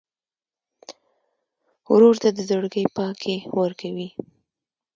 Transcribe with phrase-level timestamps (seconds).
[1.93, 4.07] ورور ته د زړګي پاکي ورکوې.